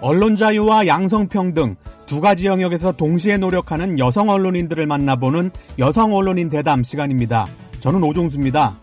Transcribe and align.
언론 0.00 0.36
자유와 0.36 0.86
양성평등 0.86 1.76
두 2.06 2.20
가지 2.20 2.46
영역에서 2.46 2.92
동시에 2.92 3.36
노력하는 3.36 3.98
여성 3.98 4.30
언론인들을 4.30 4.86
만나보는 4.86 5.50
여성 5.78 6.14
언론인 6.14 6.48
대담 6.48 6.82
시간입니다. 6.82 7.46
저는 7.80 8.02
오종수입니다. 8.02 8.76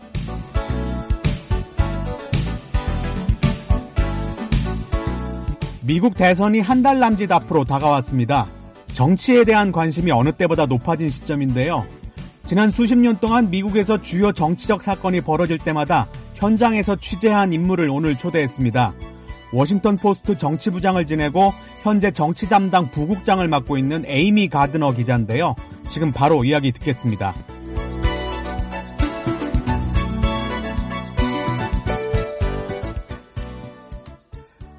미국 5.82 6.14
대선이 6.14 6.60
한 6.60 6.82
달 6.82 6.98
남짓 6.98 7.30
앞으로 7.30 7.64
다가왔습니다. 7.64 8.46
정치에 8.92 9.44
대한 9.44 9.72
관심이 9.72 10.10
어느 10.10 10.32
때보다 10.32 10.66
높아진 10.66 11.08
시점인데요. 11.08 11.84
지난 12.44 12.70
수십 12.70 12.96
년 12.96 13.16
동안 13.18 13.50
미국에서 13.50 14.00
주요 14.02 14.32
정치적 14.32 14.82
사건이 14.82 15.20
벌어질 15.22 15.58
때마다 15.58 16.08
현장에서 16.34 16.96
취재한 16.96 17.52
인물을 17.52 17.88
오늘 17.90 18.16
초대했습니다. 18.16 18.92
워싱턴 19.56 19.96
포스트 19.96 20.36
정치부장을 20.36 21.06
지내고 21.06 21.52
현재 21.82 22.10
정치 22.10 22.46
담당 22.46 22.90
부국장을 22.90 23.48
맡고 23.48 23.78
있는 23.78 24.04
에이미 24.04 24.48
가드너 24.48 24.92
기자인데요. 24.92 25.54
지금 25.88 26.12
바로 26.12 26.44
이야기 26.44 26.72
듣겠습니다. 26.72 27.32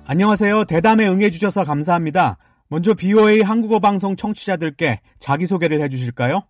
안녕하세요. 0.05 0.65
대담에 0.65 1.07
응해주셔서 1.07 1.63
감사합니다. 1.63 2.37
먼저 2.69 2.93
BOA 2.93 3.41
한국어 3.41 3.79
방송 3.79 4.15
청취자들께 4.15 5.01
자기소개를 5.17 5.81
해주실까요? 5.81 6.43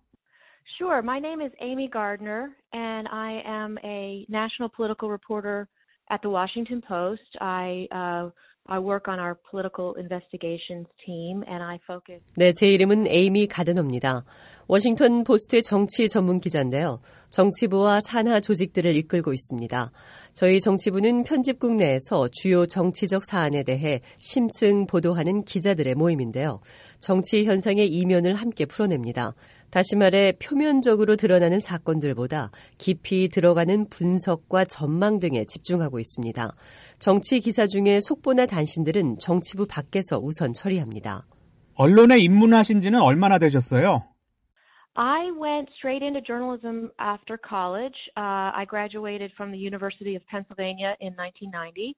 Sure. 0.76 0.98
My 0.98 1.18
name 1.18 1.40
is 1.40 1.52
Amy 1.62 1.88
Gardner, 1.90 2.50
and 2.74 3.08
I 3.10 3.42
am 3.44 3.78
a 3.82 4.26
national 4.28 4.70
political 4.70 5.10
reporter 5.10 5.66
at 6.10 6.20
the 6.22 6.30
Washington 6.30 6.80
Post. 6.80 7.36
I 7.40 7.86
uh, 7.92 8.30
I 8.70 8.78
work 8.78 9.08
on 9.08 9.18
our 9.18 9.34
political 9.50 9.94
investigations 9.98 10.86
team, 11.04 11.42
and 11.48 11.62
I 11.62 11.78
focus. 11.86 12.20
네, 12.36 12.52
제 12.52 12.68
이름은 12.68 13.06
에이미 13.06 13.46
가드너입니다. 13.46 14.24
워싱턴 14.66 15.24
포스트의 15.24 15.62
정치 15.62 16.06
전문 16.08 16.40
기자인데요. 16.40 17.00
정치부와 17.30 18.00
산하 18.00 18.40
조직들을 18.40 18.94
이끌고 18.96 19.32
있습니다. 19.32 19.90
저희 20.34 20.60
정치부는 20.60 21.24
편집국 21.24 21.76
내에서 21.76 22.28
주요 22.30 22.66
정치적 22.66 23.24
사안에 23.24 23.62
대해 23.62 24.02
심층 24.18 24.86
보도하는 24.86 25.44
기자들의 25.44 25.94
모임인데요. 25.94 26.60
정치 27.00 27.44
현상의 27.44 27.88
이면을 27.88 28.34
함께 28.34 28.66
풀어냅니다. 28.66 29.34
다시 29.70 29.96
말해 29.96 30.32
표면적으로 30.32 31.16
드러나는 31.16 31.60
사건들보다 31.60 32.50
깊이 32.78 33.28
들어가는 33.28 33.88
분석과 33.90 34.64
전망 34.64 35.18
등에 35.18 35.44
집중하고 35.44 35.98
있습니다. 35.98 36.54
정치 36.98 37.40
기사 37.40 37.66
중에 37.66 38.00
속보나 38.00 38.46
단신들은 38.46 39.18
정치부 39.18 39.66
밖에서 39.66 40.18
우선 40.18 40.52
처리합니다. 40.52 41.26
언론에 41.74 42.18
입문하신 42.18 42.80
지는 42.80 43.00
얼마나 43.00 43.38
되셨어요? 43.38 44.02
I 44.94 45.30
went 45.30 45.70
straight 45.78 46.02
into 46.02 46.20
journalism 46.20 46.90
after 46.98 47.38
college. 47.38 47.94
Uh, 48.16 48.50
I 48.50 48.66
graduated 48.68 49.30
from 49.36 49.52
the 49.52 49.58
University 49.58 50.16
of 50.16 50.26
Pennsylvania 50.26 50.96
in 50.98 51.14
1990. 51.14 51.94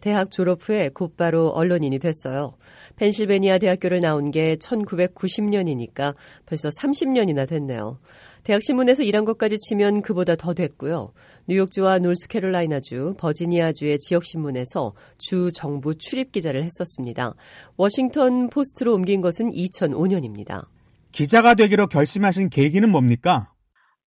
대학 0.00 0.30
졸업 0.30 0.68
후에 0.68 0.88
곧바로 0.88 1.50
언론인이 1.50 1.98
됐어요. 1.98 2.56
펜실베니아 2.96 3.58
대학교를 3.58 4.00
나온 4.00 4.30
게 4.30 4.56
1990년이니까 4.56 6.14
벌써 6.46 6.68
30년이나 6.70 7.48
됐네요. 7.48 7.98
대학 8.42 8.62
신문에서 8.62 9.02
일한 9.02 9.24
것까지 9.24 9.58
치면 9.58 10.02
그보다 10.02 10.34
더 10.34 10.54
됐고요. 10.54 11.12
뉴욕주와 11.46 11.98
노스캐롤라이나주, 11.98 13.14
버지니아주의 13.18 13.98
지역 13.98 14.24
신문에서 14.24 14.94
주 15.18 15.52
정부 15.52 15.96
출입 15.96 16.32
기자를 16.32 16.64
했었습니다. 16.64 17.34
워싱턴 17.76 18.48
포스트로 18.48 18.94
옮긴 18.94 19.20
것은 19.20 19.50
2005년입니다. 19.50 20.66
기자가 21.12 21.54
되기로 21.54 21.86
결심하신 21.88 22.48
계기는 22.48 22.90
뭡니까? 22.90 23.52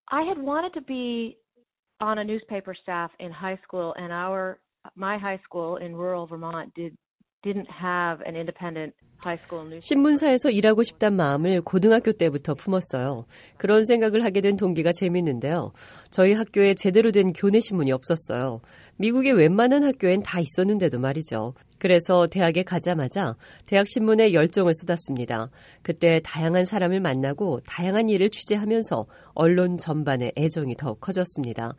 I 0.07 0.23
had 0.23 0.41
wanted 0.41 0.73
to 0.73 0.83
be 0.85 1.37
on 2.01 2.17
a 2.17 2.23
newspaper 2.23 2.73
staff 2.81 3.13
in 3.21 3.31
high 3.31 3.57
school 3.63 3.93
and 3.97 4.11
our 4.11 4.57
my 4.95 5.17
high 5.17 5.39
school 5.45 5.77
in 5.81 5.95
rural 5.95 6.27
Vermont 6.27 6.73
did. 6.75 6.95
신문사에서 9.79 10.49
일하고 10.49 10.81
싶단 10.81 11.15
마음을 11.15 11.61
고등학교 11.61 12.11
때부터 12.11 12.55
품었어요. 12.55 13.25
그런 13.57 13.83
생각을 13.83 14.23
하게 14.23 14.41
된 14.41 14.57
동기가 14.57 14.91
재밌는데요. 14.91 15.71
저희 16.09 16.33
학교에 16.33 16.73
제대로 16.73 17.11
된 17.11 17.33
교내 17.33 17.59
신문이 17.59 17.91
없었어요. 17.91 18.61
미국의 18.97 19.33
웬만한 19.33 19.83
학교엔 19.83 20.23
다 20.23 20.39
있었는데도 20.39 20.99
말이죠. 20.99 21.53
그래서 21.77 22.27
대학에 22.27 22.63
가자마자 22.63 23.35
대학 23.65 23.87
신문에 23.87 24.33
열정을 24.33 24.73
쏟았습니다. 24.73 25.49
그때 25.83 26.21
다양한 26.23 26.65
사람을 26.65 26.99
만나고 26.99 27.59
다양한 27.67 28.09
일을 28.09 28.29
취재하면서 28.29 29.05
언론 29.33 29.77
전반에 29.77 30.31
애정이 30.37 30.75
더욱 30.77 30.99
커졌습니다. 30.99 31.73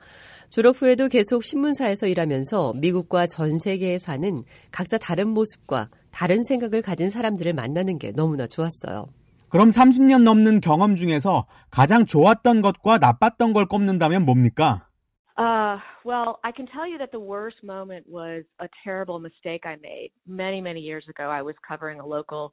졸업 0.50 0.80
후에도 0.80 1.08
계속 1.08 1.42
신문사에서 1.42 2.06
일하면서 2.06 2.74
미국과 2.76 3.26
전 3.26 3.58
세계에 3.58 3.98
사는 3.98 4.44
각자 4.70 4.98
다른 4.98 5.28
모습과 5.28 5.88
다른 6.10 6.42
생각을 6.42 6.82
가진 6.82 7.10
사람들을 7.10 7.52
만나는 7.52 7.98
게 7.98 8.12
너무나 8.12 8.46
좋았어요. 8.46 9.06
그럼 9.48 9.68
30년 9.68 10.22
넘는 10.22 10.60
경험 10.60 10.96
중에서 10.96 11.46
가장 11.70 12.04
좋았던 12.04 12.62
것과 12.62 12.98
나빴던 12.98 13.52
걸 13.52 13.66
꼽는다면 13.66 14.24
뭡니까? 14.24 14.86
Uh, 15.38 15.78
well, 16.04 16.38
I 16.42 16.50
can 16.50 16.66
tell 16.66 16.88
you 16.88 16.96
that 16.98 17.12
the 17.12 17.20
worst 17.20 17.62
moment 17.62 18.06
was 18.08 18.44
a 18.58 18.68
terrible 18.82 19.20
mistake 19.20 19.66
I 19.66 19.76
made 19.82 20.10
many, 20.26 20.62
many 20.62 20.80
years 20.80 21.04
ago. 21.08 21.28
I 21.28 21.42
was 21.42 21.54
covering 21.60 22.00
a 22.00 22.06
local 22.06 22.52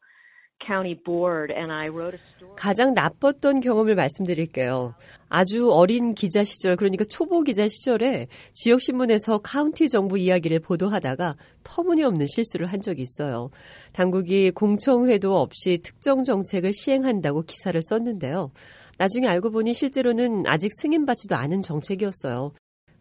가장 2.56 2.94
나빴던 2.94 3.60
경험을 3.60 3.96
말씀드릴게요. 3.96 4.94
아주 5.28 5.72
어린 5.72 6.14
기자 6.14 6.44
시절, 6.44 6.76
그러니까 6.76 7.04
초보 7.04 7.42
기자 7.42 7.68
시절에 7.68 8.28
지역 8.54 8.82
신문에서 8.82 9.40
카운티 9.40 9.90
정부 9.90 10.18
이야기를 10.18 10.60
보도하다가 10.60 11.36
터무니없는 11.64 12.28
실수를 12.28 12.68
한 12.68 12.82
적이 12.82 13.02
있어요. 13.02 13.50
당국이 13.92 14.52
공청회도 14.52 15.38
없이 15.38 15.80
특정 15.84 16.24
정책을 16.24 16.72
시행한다고 16.74 17.42
기사를 17.42 17.80
썼는데요. 17.82 18.52
나중에 18.98 19.28
알고 19.28 19.52
보니 19.52 19.74
실제로는 19.74 20.44
아직 20.48 20.72
승인받지도 20.82 21.36
않은 21.36 21.62
정책이었어요. 21.62 22.54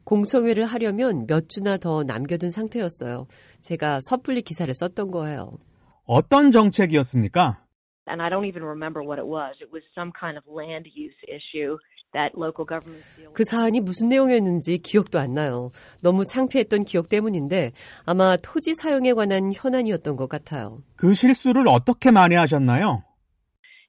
공청회를 0.05 0.65
하려면 0.65 1.27
몇 1.27 1.49
주나 1.49 1.77
더 1.77 2.03
남겨둔 2.03 2.49
상태였어요. 2.51 3.27
제가 3.61 4.01
섣불리 4.09 4.43
기사를 4.43 4.73
썼던 4.75 5.11
거예요. 5.11 5.59
어떤 6.13 6.51
정책이었습니까? 6.51 7.59
And 8.07 8.21
I 8.21 8.29
don't 8.29 8.45
even 8.45 8.65
remember 8.65 9.03
what 9.03 9.19
it 9.19 9.27
was. 9.27 9.57
It 9.61 9.73
was 9.73 9.83
some 9.95 10.13
kind 10.13 10.37
of 10.37 10.45
land 10.47 10.91
use 10.95 11.17
issue. 11.29 11.79
그 13.33 13.45
사안이 13.45 13.81
무슨 13.81 14.09
내용이었는지 14.11 14.79
기억도 14.79 15.19
안 15.19 15.33
나요. 15.33 15.71
너무 16.03 16.27
창피했던 16.27 16.85
기억 16.85 17.09
때문인데 17.09 17.73
아마 18.05 18.37
토지 18.37 18.75
사용에 18.75 19.15
관한 19.15 19.53
현안이었던 19.55 20.17
것 20.17 20.29
같아요. 20.29 20.83
그 20.97 21.15
실수를 21.15 21.65
어떻게 21.69 22.11
만회하셨나요? 22.11 23.03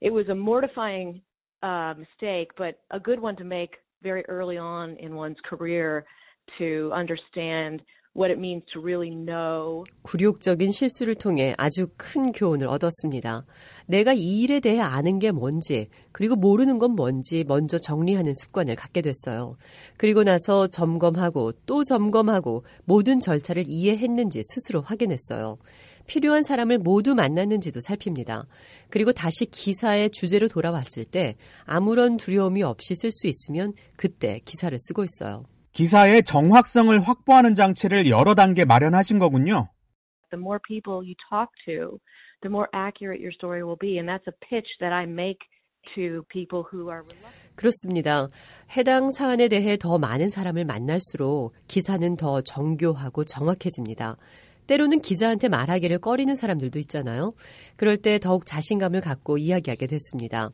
It 0.01 0.13
was 0.13 0.29
a 0.29 0.35
mortifying 0.35 1.21
uh, 1.63 1.95
mistake, 1.97 2.55
but 2.57 2.79
a 2.91 2.99
good 2.99 3.21
one 3.21 3.35
to 3.37 3.45
make 3.45 3.79
very 4.01 4.23
early 4.29 4.57
on 4.57 4.95
in 4.99 5.15
one's 5.15 5.39
career 5.43 6.05
to 6.59 6.91
understand 6.93 7.83
what 8.15 8.31
it 8.31 8.39
means 8.39 8.63
to 8.73 8.81
really 8.81 9.09
know. 9.09 9.83
굴욕적인 10.03 10.71
실수를 10.71 11.15
통해 11.15 11.53
아주 11.57 11.87
큰 11.97 12.31
교훈을 12.31 12.67
얻었습니다. 12.67 13.45
내가 13.87 14.13
이 14.13 14.41
일에 14.41 14.59
대해 14.59 14.79
아는 14.79 15.19
게 15.19 15.31
뭔지, 15.31 15.87
그리고 16.11 16.35
모르는 16.35 16.79
건 16.79 16.91
뭔지 16.91 17.43
먼저 17.43 17.77
정리하는 17.77 18.33
습관을 18.35 18.75
갖게 18.75 19.01
됐어요. 19.01 19.57
그리고 19.97 20.23
나서 20.23 20.67
점검하고 20.67 21.53
또 21.65 21.83
점검하고 21.83 22.63
모든 22.85 23.19
절차를 23.19 23.65
이해했는지 23.67 24.41
스스로 24.43 24.81
확인했어요. 24.81 25.57
필요한 26.05 26.43
사람을 26.43 26.79
모두 26.79 27.15
만났는지도 27.15 27.79
살핍니다. 27.79 28.45
그리고 28.89 29.13
다시 29.13 29.45
기사의 29.45 30.09
주제로 30.09 30.47
돌아왔을 30.47 31.05
때 31.05 31.35
아무런 31.63 32.17
두려움이 32.17 32.61
없이 32.61 32.93
쓸 32.95 33.09
수 33.11 33.27
있으면 33.27 33.73
그때 33.95 34.41
기사를 34.43 34.77
쓰고 34.77 35.05
있어요. 35.05 35.45
기사의 35.73 36.23
정확성을 36.23 36.99
확보하는 37.01 37.55
장치를 37.55 38.07
여러 38.09 38.35
단계 38.35 38.63
마련하신 38.63 39.19
거군요. 39.19 39.69
The 40.31 40.39
more 40.39 40.59
people 40.67 41.01
you 41.05 41.15
talk 41.29 41.49
to, 41.65 41.99
the 42.41 42.49
more 42.49 42.67
accurate 42.73 43.21
your 43.21 43.33
story 43.33 43.61
will 43.61 43.77
be. 43.79 43.97
And 43.97 44.07
that's 44.07 44.27
a 44.27 44.35
pitch 44.49 44.69
that 44.79 44.93
I 44.93 45.03
make 45.03 45.39
to 45.95 46.23
people 46.29 46.63
who 46.71 46.89
are 46.89 47.03
그렇습니다. 47.55 48.29
해당 48.75 49.11
사안에 49.11 49.47
대해 49.47 49.77
더 49.77 49.97
많은 49.97 50.29
사람을 50.29 50.65
만날수록 50.65 51.51
기사는 51.67 52.15
더 52.17 52.41
정교하고 52.41 53.25
정확해집니다. 53.25 54.17
때로는 54.65 55.01
기자한테 55.01 55.49
말하기를 55.49 55.99
꺼리는 55.99 56.33
사람들도 56.35 56.79
있잖아요. 56.79 57.33
그럴 57.75 57.97
때 57.97 58.17
더욱 58.17 58.45
자신감을 58.45 59.01
갖고 59.01 59.37
이야기하게 59.37 59.87
됐습니다. 59.87 60.49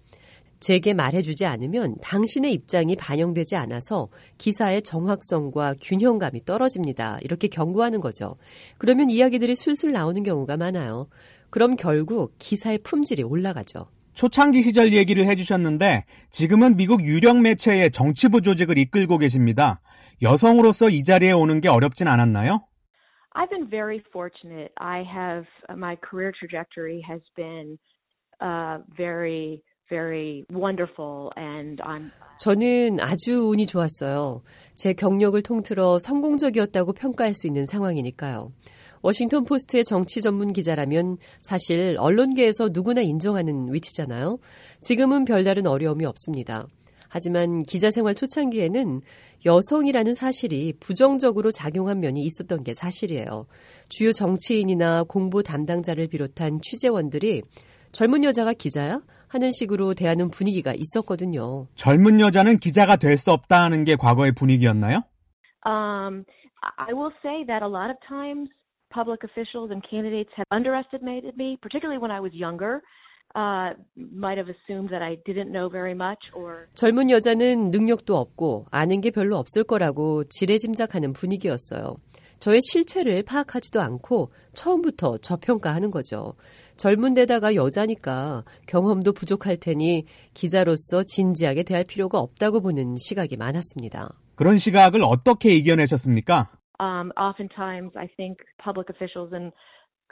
제게 0.59 0.93
말해주지 0.93 1.45
않으면 1.45 1.95
당신의 2.01 2.53
입장이 2.53 2.95
반영되지 2.95 3.55
않아서 3.55 4.09
기사의 4.37 4.81
정확성과 4.83 5.75
균형감이 5.81 6.43
떨어집니다. 6.45 7.19
이렇게 7.21 7.47
경고하는 7.47 8.01
거죠. 8.01 8.35
그러면 8.77 9.09
이야기들이 9.09 9.55
술술 9.55 9.93
나오는 9.93 10.21
경우가 10.21 10.57
많아요. 10.57 11.07
그럼 11.49 11.75
결국 11.75 12.35
기사의 12.39 12.79
품질이 12.79 13.23
올라가죠. 13.23 13.87
초창기 14.13 14.61
시절 14.61 14.91
얘기를 14.91 15.25
해주셨는데 15.27 16.03
지금은 16.29 16.75
미국 16.75 17.05
유력 17.05 17.39
매체의 17.39 17.91
정치부 17.91 18.41
조직을 18.41 18.77
이끌고 18.77 19.17
계십니다. 19.17 19.79
여성으로서 20.21 20.89
이 20.89 21.03
자리에 21.03 21.31
오는 21.31 21.61
게 21.61 21.69
어렵진 21.69 22.07
않았나요? 22.07 22.61
I've 23.33 23.49
been 23.49 23.69
very 23.69 24.01
fortunate. 24.11 24.73
I 24.75 25.03
have 25.03 25.45
my 25.69 25.95
career 26.03 26.33
trajectory 26.37 27.01
has 27.07 27.21
been 27.37 27.77
uh, 28.41 28.83
very 28.97 29.61
very 29.89 30.45
wonderful 30.53 31.29
and 31.37 31.81
I'm 31.83 32.11
저는 32.37 32.99
아주 33.01 33.49
운이 33.49 33.65
좋았어요. 33.65 34.41
제 34.75 34.93
경력을 34.93 35.41
통틀어 35.41 35.99
성공적이었다고 35.99 36.93
평가할 36.93 37.33
수 37.33 37.47
있는 37.47 37.65
상황이니까요. 37.65 38.53
워싱턴 39.01 39.43
포스트의 39.43 39.83
정치 39.83 40.21
전문 40.21 40.53
기자라면 40.53 41.17
사실 41.41 41.97
언론계에서 41.99 42.69
누구나 42.71 43.01
인정하는 43.01 43.73
위치잖아요. 43.73 44.39
지금은 44.81 45.25
별다른 45.25 45.67
어려움이 45.67 46.05
없습니다. 46.05 46.65
하지만 47.09 47.59
기자 47.63 47.91
생활 47.91 48.13
초창기에는 48.15 49.01
여성이라는 49.45 50.13
사실이 50.13 50.73
부정적으로 50.79 51.49
작용한 51.51 51.99
면이 51.99 52.21
있었던 52.23 52.63
게 52.63 52.73
사실이에요. 52.73 53.47
주요 53.89 54.11
정치인이나 54.11 55.03
공보 55.03 55.43
담당자를 55.43 56.07
비롯한 56.07 56.61
취재원들이 56.61 57.41
젊은 57.91 58.23
여자가 58.23 58.53
기자야? 58.53 59.01
하는 59.29 59.51
식으로 59.51 59.93
대하는 59.93 60.29
분위기가 60.29 60.73
있었거든요. 60.73 61.67
젊은 61.75 62.19
여자는 62.19 62.57
기자가 62.59 62.95
될 62.97 63.15
수 63.17 63.31
없다 63.31 63.63
하는 63.63 63.83
게 63.83 63.95
과거의 63.95 64.31
분위기였나요? 64.33 65.03
Um, 65.65 66.25
I 66.77 66.93
will 66.93 67.11
say 67.21 67.45
that 67.45 67.63
a 67.63 67.67
lot 67.69 67.89
of 67.89 67.97
times 68.07 68.49
public 68.93 69.23
officials 69.23 69.71
and 69.71 69.81
candidates 69.87 70.31
have 70.35 70.47
underestimated 70.51 71.35
me, 71.37 71.57
particularly 71.61 71.99
when 72.01 72.11
I 72.11 72.19
was 72.19 72.33
younger. 72.33 72.81
Uh, 73.35 73.77
might 73.95 74.39
have 74.39 74.49
assumed 74.49 74.89
that 74.89 75.03
I 75.03 75.17
didn't 75.23 75.51
know 75.51 75.69
very 75.69 75.93
much 75.93 76.17
or 76.33 76.65
젊은 76.73 77.11
여자는 77.11 77.69
능력도 77.69 78.17
없고 78.17 78.65
아는 78.71 79.01
게 79.01 79.11
별로 79.11 79.37
없을 79.37 79.63
거라고 79.63 80.23
지레짐작하는 80.23 81.13
분위기였어요. 81.13 81.97
저의 82.39 82.59
실체를 82.63 83.21
파악하지도 83.23 83.81
않고 83.81 84.31
처음부터 84.53 85.17
저평가하는 85.17 85.91
거죠. 85.91 86.33
젊은 86.79 87.13
데다가 87.13 87.53
여자니까 87.53 88.43
경험도 88.65 89.13
부족할 89.13 89.57
테니 89.57 90.05
기자로서 90.33 91.03
진지하게 91.03 91.61
대할 91.61 91.83
필요가 91.83 92.17
없다고 92.17 92.61
보는 92.61 92.95
시각이 92.97 93.37
많았습니다. 93.37 94.09
그런 94.35 94.57
시각을 94.57 95.03
어떻게 95.03 95.53
이겨내셨습니까? 95.53 96.49
um, 96.79 97.11
oftentimes 97.17 97.91
I 97.95 98.07
think 98.17 98.39
public 98.63 98.89
officials 98.89 99.31
and 99.33 99.51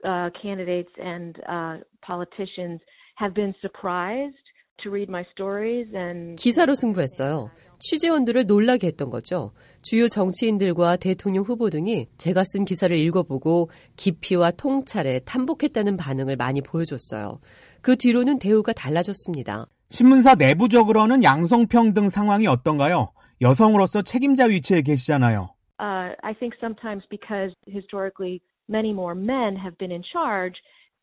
uh, 0.05 0.29
candidates 0.41 0.91
and 0.99 1.35
uh, 1.49 1.77
politicians 2.05 2.79
have 3.15 3.33
been 3.33 3.53
surprised 3.61 4.35
to 4.83 4.91
read 4.91 5.09
my 5.09 5.23
stories 5.31 5.87
and 5.95 6.37
기사로 6.37 6.75
승부했어요. 6.75 7.49
취재원들을 7.79 8.45
놀라게 8.45 8.87
했던 8.87 9.09
거죠. 9.09 9.51
주요 9.81 10.07
정치인들과 10.07 10.97
대통령 10.97 11.43
후보 11.43 11.69
등이 11.69 12.07
제가 12.17 12.43
쓴 12.43 12.65
기사를 12.65 12.95
읽어보고 12.97 13.69
깊이와 13.95 14.51
통찰에 14.51 15.19
탐복했다는 15.19 15.97
반응을 15.97 16.35
많이 16.35 16.61
보여줬어요. 16.61 17.39
그 17.81 17.95
뒤로는 17.95 18.39
대우가 18.39 18.73
달라졌습니다. 18.73 19.67
신문사 19.89 20.35
내부적으로는 20.35 21.23
양성평등 21.23 22.09
상황이 22.09 22.47
어떤가요? 22.47 23.11
여성으로서 23.41 24.01
책임자 24.01 24.45
위치에 24.45 24.81
계시잖아요. 24.81 25.49
uh, 25.79 26.15
I 26.23 26.33
think 26.33 26.55
sometimes 26.59 27.03
because 27.09 27.53
historically 27.67 28.41
many 28.67 28.91
more 28.93 29.15
men 29.15 29.55
have 29.55 29.77
been 29.77 29.91
in 29.91 30.03
charge 30.11 30.55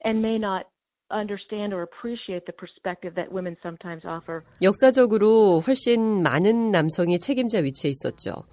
and 0.05 0.21
may 0.21 0.38
not 0.38 0.67
understand 1.10 1.74
or 1.74 1.82
appreciate 1.82 2.46
the 2.46 2.54
perspective 2.56 3.14
that 3.14 3.30
women 3.32 3.56
sometimes 3.62 4.04
offer. 4.06 4.42
역사적으로 4.62 5.60
훨씬 5.60 6.22
많은 6.22 6.70
남성이 6.70 7.18
책임자 7.18 7.58
위치에 7.58 7.90
있었죠. 7.90 8.44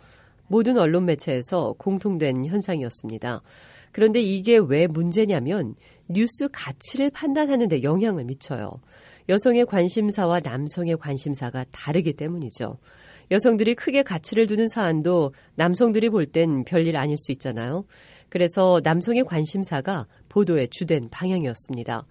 모든 0.48 0.78
언론 0.78 1.06
매체에서 1.06 1.74
공통된 1.78 2.46
현상이었습니다. 2.46 3.42
그런데 3.94 4.20
이게 4.22 4.58
왜 4.58 4.88
문제냐면 4.88 5.76
뉴스 6.08 6.48
가치를 6.52 7.10
판단하는 7.12 7.68
데 7.68 7.84
영향을 7.84 8.26
미쳐요. 8.26 8.70
여성의 9.30 9.66
관심사와 9.66 10.42
남성의 10.42 10.98
관심사가 10.98 11.64
다르기 11.72 12.14
때문이죠. 12.14 12.78
여성들이 13.32 13.76
크게 13.76 14.04
가치를 14.04 14.46
두는 14.46 14.68
사안도 14.68 15.32
남성들이 15.56 16.10
볼 16.10 16.26
땐 16.26 16.66
별일 16.66 16.98
아닐 16.98 17.18
수 17.18 17.32
있잖아요. 17.32 17.86
그래서 18.28 18.82
남성의 18.84 19.24
관심사가 19.24 20.06
보도의 20.28 20.68
주된 20.70 21.10
방향이었습니다. 21.10 22.06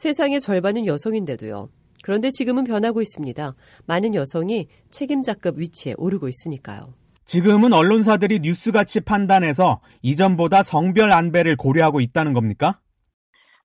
세상의 0.00 0.40
절반은 0.40 0.86
여성인데도요. 0.86 1.68
그런데 2.02 2.30
지금은 2.30 2.64
변하고 2.64 3.02
있습니다. 3.02 3.54
많은 3.86 4.14
여성이 4.14 4.68
책임자급 4.90 5.58
위치에 5.58 5.94
오르고 5.98 6.26
있으니까요. 6.28 6.94
지금은 7.26 7.74
언론사들이 7.74 8.40
뉴스 8.40 8.72
가치 8.72 9.00
판단에서 9.00 9.82
이전보다 10.00 10.62
성별 10.62 11.12
안배를 11.12 11.56
고려하고 11.56 12.00
있다는 12.00 12.32
겁니까? 12.32 12.80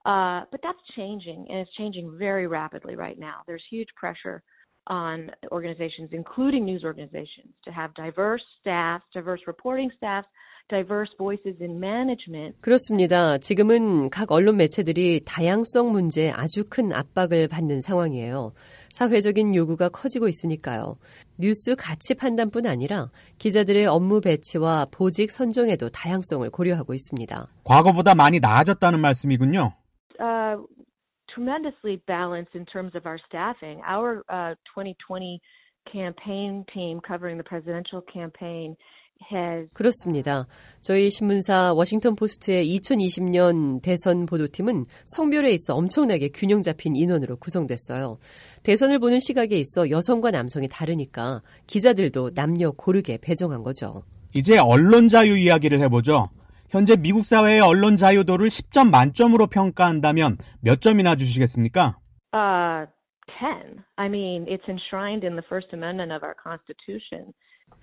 Uh, 0.06 0.44
but 0.52 0.62
that's 0.62 0.84
changing, 0.94 1.48
and 1.50 1.58
it's 1.64 1.72
changing 1.78 2.12
very 2.20 2.46
rapidly 2.46 2.96
right 2.96 3.18
now. 3.18 3.42
There's 3.48 3.64
huge 3.72 3.90
pressure 3.96 4.44
on 4.86 5.32
organizations, 5.52 6.12
including 6.12 6.66
news 6.66 6.84
organizations, 6.84 7.56
to 7.64 7.72
have 7.72 7.96
diverse 7.96 8.44
staff, 8.60 9.02
diverse 9.16 9.42
reporting 9.48 9.90
staff, 9.98 10.26
diverse 10.70 11.12
voices 11.18 11.62
in 11.62 11.78
management. 11.78 12.60
그렇습니다. 12.62 13.38
지금은 13.38 14.10
각 14.10 14.32
언론 14.32 14.58
매체들이 14.58 15.22
다양성 15.26 15.92
문제에 15.92 16.32
아주 16.32 16.64
큰 16.70 16.92
압박을 16.92 17.48
받는 17.48 17.82
상황이에요. 17.82 18.54
사회적인 18.92 19.56
요구가 19.56 19.90
커지고 19.90 20.28
있으니까요. 20.28 20.98
뉴스 21.38 21.76
가치 21.76 22.16
판단뿐 22.16 22.66
아니라 22.66 23.10
기자들의 23.38 23.86
업무 23.86 24.22
배치와 24.22 24.88
보직 24.92 25.32
선정에도 25.32 25.90
다양성을 25.90 26.50
고려하고 26.50 26.94
있습니다. 26.94 27.48
과거보다 27.64 28.16
많이 28.16 28.40
나아졌다는 28.40 29.00
말씀이군요. 29.00 29.74
Uh, 30.18 30.64
tremendously 31.28 32.02
balanced 32.08 32.56
in 32.56 32.66
terms 32.66 32.96
of 32.96 33.06
our 33.06 33.20
staffing. 33.28 33.82
Our 33.84 34.24
uh, 34.30 34.56
2020 34.74 35.42
campaign 35.92 36.66
team 36.74 37.00
covering 37.06 37.38
the 37.38 37.44
presidential 37.44 38.02
campaign 38.12 38.76
그렇습니다. 39.74 40.46
저희 40.82 41.10
신문사 41.10 41.74
워싱턴 41.74 42.16
포스트의 42.16 42.68
2020년 42.78 43.82
대선 43.82 44.26
보도팀은 44.26 44.86
성별에 45.06 45.52
있어 45.52 45.76
엄청나게 45.76 46.30
균형 46.30 46.62
잡힌 46.62 46.96
인원으로 46.96 47.38
구성됐어요. 47.38 48.18
대선을 48.64 49.00
보는 49.00 49.20
시각에 49.20 49.58
있어 49.58 49.90
여성과 49.90 50.32
남성이 50.32 50.68
다르니까 50.68 51.42
기자들도 51.68 52.32
남녀 52.36 52.72
고르게 52.72 53.18
배정한 53.22 53.64
거죠. 53.64 54.04
이제 54.34 54.58
언론 54.58 55.08
자유 55.08 55.38
이야기를 55.38 55.82
해보죠. 55.82 56.30
현재 56.70 56.96
미국 56.96 57.26
사회의 57.26 57.62
언론 57.62 57.96
자유도를 57.96 58.50
10점 58.50 58.92
만점으로 58.92 59.48
평가한다면 59.48 60.38
몇 60.62 60.82
점이나 60.82 61.16
주시겠습니까? 61.16 61.98
uh, 62.34 62.86
10. 63.40 63.80
I 63.98 64.08
mean, 64.08 64.46
it's 64.48 64.68
enshrined 64.68 65.24
in 65.24 65.36
the 65.36 65.46
First 65.48 65.74
Amendment 65.74 66.12
of 66.12 66.24
our 66.24 66.36
Constitution. 66.36 67.34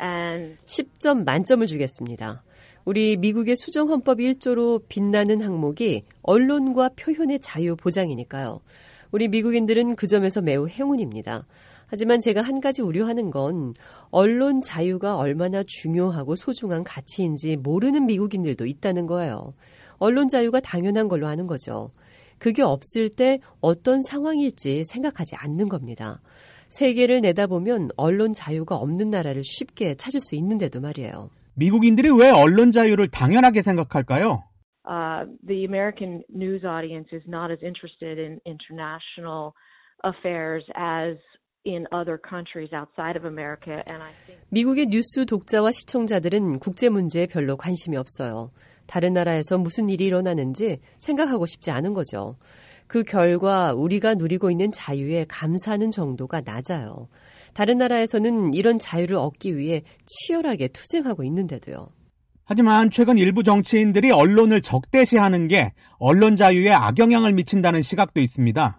And 0.03 0.57
10점 0.65 1.25
만점을 1.25 1.65
주겠습니다. 1.67 2.43
우리 2.85 3.17
미국의 3.17 3.55
수정 3.55 3.91
헌법 3.91 4.19
1조로 4.19 4.83
빛나는 4.89 5.41
항목이 5.41 6.03
언론과 6.23 6.91
표현의 6.97 7.39
자유 7.39 7.77
보장이니까요. 7.77 8.61
우리 9.13 9.29
미국인들은 9.29 9.95
그 9.95 10.09
점에서 10.09 10.41
매우 10.41 10.67
행운입니다. 10.67 11.47
하지만 11.87 12.21
제가 12.21 12.43
한 12.43 12.61
가지 12.61 12.83
우려하는 12.83 13.31
건 13.31 13.75
언론 14.11 14.63
자유가 14.63 15.17
얼마나 15.17 15.63
중요하고 15.65 16.35
소중한 16.35 16.83
가치인지 16.83 17.57
모르는 17.57 18.07
미국인들도 18.07 18.67
있다는 18.67 19.07
거예요. 19.07 19.55
언론 19.99 20.29
자유가 20.29 20.59
당연한 20.59 21.07
걸로 21.07 21.29
하는 21.29 21.47
거죠. 21.47 21.91
그게 22.39 22.63
없을 22.63 23.09
때 23.09 23.39
어떤 23.61 24.03
상황일지 24.03 24.83
생각하지 24.85 25.37
않는 25.37 25.69
겁니다. 25.69 26.21
세계를 26.79 27.21
내다보면 27.21 27.91
언론 27.97 28.33
자유가 28.33 28.77
없는 28.77 29.11
나라를 29.11 29.45
쉽게 29.45 29.95
찾을 29.95 30.21
수 30.21 30.35
있는데도 30.37 30.81
말이에요. 30.81 31.31
미국인들이 31.55 32.11
왜 32.11 32.31
언론 32.31 32.73
자유를 32.73 33.09
당연하게 33.09 33.63
생각할까요? 33.63 34.43
uh, 34.87 35.25
the 35.47 35.65
American 35.65 36.23
news 36.29 36.65
audience 36.65 37.09
is 37.13 37.23
not 37.27 37.51
as 37.51 37.63
interested 37.63 38.19
in 38.19 38.41
international 38.47 39.55
affairs 40.05 40.65
as 40.75 41.17
in 41.65 41.87
other 41.93 42.19
countries 42.19 42.71
outside 42.73 43.17
of 43.17 43.25
America. 43.25 43.83
And 43.87 44.03
I 44.03 44.13
think 44.27 44.41
미국의 44.51 44.87
뉴스 44.87 45.25
독자와 45.27 45.71
시청자들은 45.71 46.59
국제 46.59 46.89
문제에 46.89 47.27
별로 47.27 47.57
관심이 47.57 47.97
없어요. 47.97 48.51
다른 48.87 49.13
나라에서 49.13 49.59
무슨 49.59 49.89
일이 49.89 50.07
일어나는지 50.07 50.79
생각하고 50.99 51.47
싶지 51.47 51.71
않은 51.71 51.95
거죠. 51.95 52.37
그 52.93 53.05
결과 53.05 53.73
우리가 53.73 54.17
누리고 54.17 54.51
있는 54.51 54.71
자유에 54.71 55.25
감사하는 55.27 55.91
정도가 55.91 56.43
낮아요. 56.43 57.09
다른 57.55 57.79
나라에서는 57.79 58.53
이런 58.53 58.79
자유를 58.79 59.17
얻기 59.17 59.57
위해 59.57 59.83
치열하게 60.05 60.69
투쟁하고 60.69 61.25
있는데도요. 61.25 61.89
하지만 62.45 62.91
최근 62.91 63.17
일부 63.17 63.43
정치인들이 63.45 64.11
언론을 64.11 64.61
적대시하는 64.61 65.49
게 65.49 65.73
언론 65.99 66.37
자유에 66.37 66.71
악영향을 66.71 67.33
미친다는 67.33 67.81
시각도 67.81 68.21
있습니다. 68.21 68.79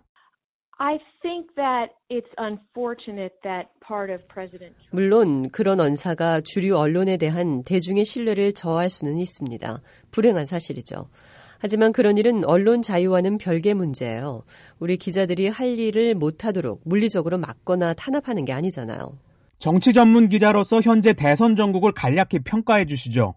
물론 4.92 5.50
그런 5.50 5.80
언사가 5.80 6.40
주류 6.42 6.78
언론에 6.78 7.18
대한 7.18 7.64
대중의 7.64 8.06
신뢰를 8.06 8.54
저할 8.54 8.92
수는 8.92 9.18
있습니다. 9.18 9.82
불행한 10.12 10.46
사실이죠. 10.46 11.08
하지만 11.64 11.94
그런 11.94 12.18
일은 12.18 12.44
언론 12.44 12.82
자유와는 12.82 13.38
별개 13.38 13.74
문제예요. 13.74 14.44
우리 14.80 14.98
기자들이 14.98 15.48
할 15.48 15.80
일을 15.80 16.14
못하도록 16.14 16.82
물리적으로 16.84 17.38
막거나 17.38 17.94
탄압하는 17.94 18.44
게 18.44 18.52
아니잖아요. 18.52 19.18
정치 19.60 19.94
전문 19.94 20.28
기자로서 20.28 20.82
현재 20.82 21.14
대선 21.14 21.56
전국을 21.56 21.94
간략히 21.94 22.40
평가해 22.44 22.84
주시죠. 22.84 23.36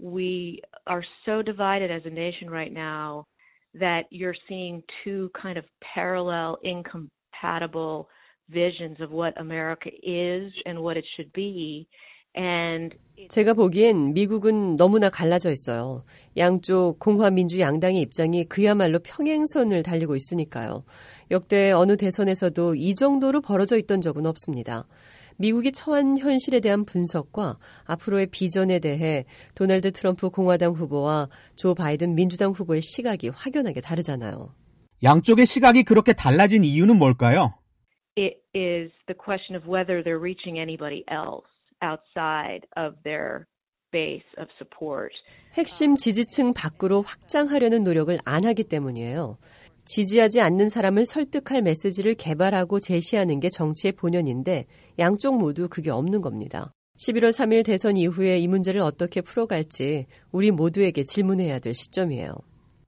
we 0.00 0.60
are 0.88 1.02
so 1.24 1.42
divided 1.42 1.90
as 1.90 2.02
a 2.04 2.10
nation 2.10 2.48
right 2.48 2.72
now 2.72 3.26
that 3.74 4.04
you're 4.10 4.36
seeing 4.48 4.80
two 5.02 5.28
kind 5.34 5.58
of 5.58 5.64
parallel, 5.82 6.58
incompatible 6.62 8.08
visions 8.50 9.00
of 9.00 9.10
what 9.10 9.34
America 9.40 9.90
is 10.04 10.52
and 10.64 10.78
what 10.80 10.96
it 10.96 11.04
should 11.16 11.32
be. 11.32 11.88
And 12.36 12.96
제가 13.28 13.54
보기엔 13.54 14.12
미국은 14.12 14.76
너무나 14.76 15.08
갈라져 15.08 15.50
있어요. 15.50 16.04
양쪽 16.36 16.98
공화민주 16.98 17.60
양당의 17.60 18.00
입장이 18.02 18.44
그야말로 18.44 18.98
평행선을 18.98 19.82
달리고 19.82 20.16
있으니까요. 20.16 20.84
역대 21.30 21.70
어느 21.70 21.96
대선에서도 21.96 22.74
이 22.74 22.94
정도로 22.94 23.40
벌어져 23.40 23.78
있던 23.78 24.00
적은 24.00 24.26
없습니다. 24.26 24.86
미국이 25.36 25.72
처한 25.72 26.18
현실에 26.18 26.60
대한 26.60 26.84
분석과 26.84 27.58
앞으로의 27.86 28.28
비전에 28.30 28.78
대해 28.78 29.24
도널드 29.54 29.92
트럼프 29.92 30.30
공화당 30.30 30.72
후보와 30.72 31.28
조 31.56 31.74
바이든 31.74 32.14
민주당 32.14 32.50
후보의 32.52 32.82
시각이 32.82 33.30
확연하게 33.30 33.80
다르잖아요. 33.80 34.54
양쪽의 35.02 35.46
시각이 35.46 35.82
그렇게 35.84 36.12
달라진 36.12 36.64
이유는 36.64 36.98
뭘까요? 36.98 37.54
it 38.16 38.38
is 38.54 38.92
the 39.08 39.14
question 39.14 39.56
of 39.56 39.66
whether 39.66 40.02
they're 40.02 40.20
reaching 40.20 40.56
anybody 40.56 41.02
else 41.10 41.48
outside 41.84 42.66
of 42.76 42.96
their 43.04 43.44
base 43.92 44.26
of 44.38 44.48
support. 44.58 45.14
핵심 45.54 45.96
지지층 45.96 46.52
밖으로 46.52 47.02
확장하려는 47.02 47.84
노력을 47.84 48.18
안 48.24 48.44
하기 48.44 48.64
때문이에요. 48.64 49.38
지지하지 49.84 50.40
않는 50.40 50.68
사람을 50.68 51.04
설득할 51.04 51.62
메시지를 51.62 52.14
개발하고 52.14 52.80
제시하는 52.80 53.38
게 53.38 53.48
정치의 53.50 53.92
본연인데 53.92 54.64
양쪽 54.98 55.36
모두 55.36 55.68
그게 55.68 55.90
없는 55.90 56.22
겁니다. 56.22 56.72
11월 56.98 57.30
3일 57.30 57.64
대선 57.64 57.96
이후에 57.96 58.38
이 58.38 58.48
문제를 58.48 58.80
어떻게 58.80 59.20
풀어갈지 59.20 60.06
우리 60.32 60.50
모두에게 60.50 61.02
질문해야 61.04 61.58
될 61.58 61.74
시점이에요. 61.74 62.32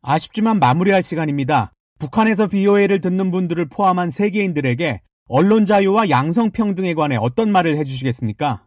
아쉽지만 0.02 0.58
마무리할 0.58 1.02
시간입니다. 1.02 1.72
북한에서 1.98 2.46
BOA를 2.46 3.00
듣는 3.00 3.30
분들을 3.30 3.68
포함한 3.68 4.10
세계인들에게 4.10 5.00
언론 5.28 5.66
자유와 5.66 6.08
양성 6.08 6.50
평등에 6.50 6.94
관해 6.94 7.16
어떤 7.16 7.50
말을 7.50 7.76
해주시겠습니까? 7.78 8.64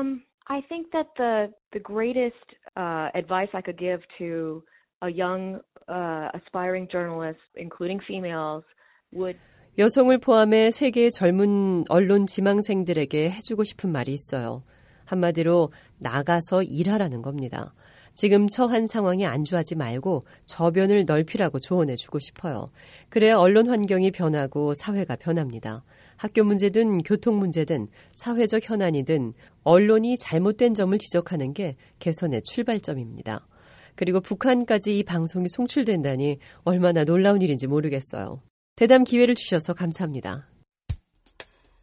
Um, 0.00 0.22
I 0.48 0.62
think 0.68 0.90
that 0.92 1.06
the 1.16 1.52
the 1.72 1.80
greatest 1.80 2.34
uh, 2.76 3.08
advice 3.14 3.48
I 3.54 3.60
could 3.60 3.78
give 3.78 4.00
to 4.18 4.62
a 5.02 5.10
young 5.10 5.60
uh, 5.88 6.28
aspiring 6.34 6.88
journalist, 6.90 7.40
including 7.54 8.00
females, 8.06 8.64
would 9.12 9.38
여성을 9.78 10.16
포함해 10.18 10.72
세계의 10.72 11.10
젊은 11.12 11.84
언론 11.88 12.26
지망생들에게 12.26 13.30
해주고 13.30 13.64
싶은 13.64 13.92
말이 13.92 14.12
있어요. 14.12 14.64
한마디로 15.06 15.72
나가서 15.98 16.62
일하라는 16.64 17.22
겁니다. 17.22 17.72
지금 18.14 18.48
처한 18.48 18.86
상황이 18.86 19.24
안주하지 19.24 19.76
말고 19.76 20.20
저변을 20.46 21.04
넓히라고 21.06 21.58
조언해 21.58 21.94
주고 21.96 22.18
싶어요. 22.18 22.66
그래야 23.08 23.36
언론 23.36 23.68
환경이 23.68 24.10
변하고 24.10 24.74
사회가 24.74 25.16
변합니다. 25.16 25.84
학교 26.16 26.44
문제든 26.44 27.02
교통 27.02 27.38
문제든 27.38 27.86
사회적 28.16 28.68
현안이든 28.68 29.32
언론이 29.62 30.18
잘못된 30.18 30.74
점을 30.74 30.96
지적하는 30.98 31.54
게 31.54 31.76
개선의 31.98 32.42
출발점입니다. 32.42 33.46
그리고 33.94 34.20
북한까지 34.20 34.98
이 34.98 35.02
방송이 35.02 35.48
송출된다니 35.48 36.38
얼마나 36.64 37.04
놀라운 37.04 37.40
일인지 37.40 37.66
모르겠어요. 37.66 38.42
대담 38.76 39.04
기회를 39.04 39.34
주셔서 39.34 39.72
감사합니다. 39.72 40.49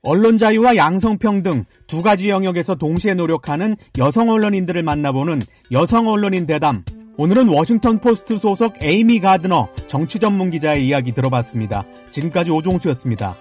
언론 0.04 0.38
자유와 0.38 0.76
양성평등 0.76 1.66
두 1.88 2.02
가지 2.02 2.30
영역에서 2.30 2.76
동시에 2.76 3.14
노력하는 3.14 3.76
여성 3.98 4.30
언론인들을 4.30 4.84
만나보는 4.84 5.42
여성 5.72 6.08
언론인 6.08 6.46
대담. 6.46 6.84
오늘은 7.18 7.48
워싱턴 7.50 8.00
포스트 8.00 8.38
소속 8.38 8.76
에이미 8.84 9.20
가드너 9.20 9.70
정치 9.88 10.20
전문 10.20 10.52
기자의 10.52 10.88
이야기 10.88 11.12
들어봤습니다. 11.12 11.86
지금까지 12.12 12.52
오종수였습니다. 12.52 13.36